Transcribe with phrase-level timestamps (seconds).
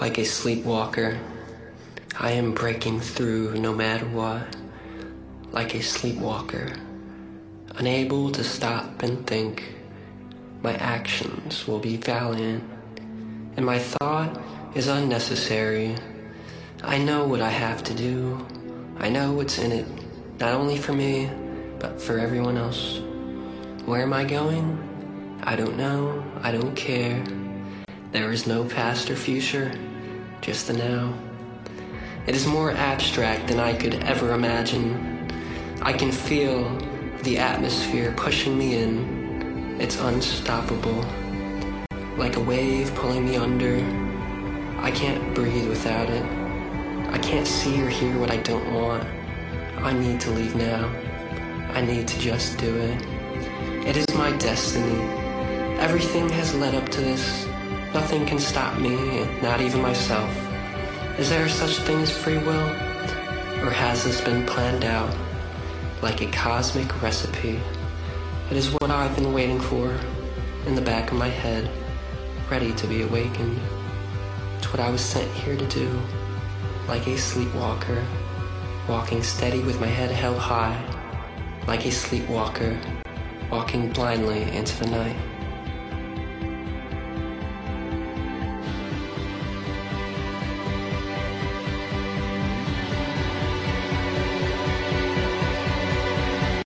[0.00, 1.20] Like a sleepwalker,
[2.18, 4.56] I am breaking through no matter what.
[5.52, 6.72] Like a sleepwalker,
[7.76, 9.62] unable to stop and think.
[10.62, 12.64] My actions will be valiant,
[13.56, 14.40] and my thought
[14.74, 15.94] is unnecessary.
[16.82, 18.44] I know what I have to do.
[18.98, 19.86] I know what's in it,
[20.40, 21.30] not only for me,
[21.78, 22.98] but for everyone else.
[23.86, 24.76] Where am I going?
[25.44, 26.24] I don't know.
[26.42, 27.22] I don't care.
[28.14, 29.72] There is no past or future,
[30.40, 31.18] just the now.
[32.28, 35.32] It is more abstract than I could ever imagine.
[35.82, 36.78] I can feel
[37.24, 39.80] the atmosphere pushing me in.
[39.80, 41.04] It's unstoppable.
[42.16, 43.78] Like a wave pulling me under.
[44.78, 46.24] I can't breathe without it.
[47.10, 49.02] I can't see or hear what I don't want.
[49.78, 50.88] I need to leave now.
[51.72, 53.02] I need to just do it.
[53.84, 55.02] It is my destiny.
[55.80, 57.48] Everything has led up to this.
[57.94, 60.28] Nothing can stop me, not even myself.
[61.16, 62.68] Is there such thing as free will?
[63.62, 65.16] Or has this been planned out
[66.02, 67.60] like a cosmic recipe?
[68.50, 69.96] It is what I've been waiting for
[70.66, 71.70] in the back of my head,
[72.50, 73.60] ready to be awakened.
[74.58, 76.02] It's what I was sent here to do,
[76.88, 78.04] like a sleepwalker,
[78.88, 80.76] walking steady with my head held high,
[81.68, 82.76] like a sleepwalker,
[83.52, 85.16] walking blindly into the night.